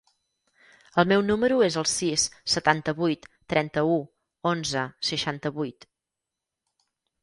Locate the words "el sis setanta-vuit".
1.83-3.31